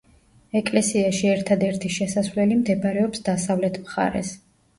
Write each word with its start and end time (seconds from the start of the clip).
ეკლესიაში 0.59 1.29
ერთადერთი 1.33 1.91
შესასვლელი 1.99 2.59
მდებარეობს 2.63 3.23
დასავლეთ 3.29 3.79
მხარეს. 3.85 4.35